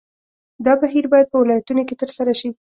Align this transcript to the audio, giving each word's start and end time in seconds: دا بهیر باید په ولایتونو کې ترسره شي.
دا 0.65 0.73
بهیر 0.81 1.05
باید 1.13 1.27
په 1.31 1.37
ولایتونو 1.41 1.81
کې 1.87 1.99
ترسره 2.01 2.33
شي. 2.39 2.49